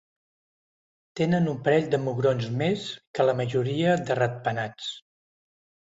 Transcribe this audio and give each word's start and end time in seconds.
Tenen 1.19 1.49
un 1.51 1.59
parell 1.67 1.85
de 1.91 1.99
mugrons 2.07 2.49
més 2.63 2.87
que 3.19 3.27
la 3.31 3.39
majoria 3.43 3.95
de 4.09 4.19
ratpenats. 4.21 4.93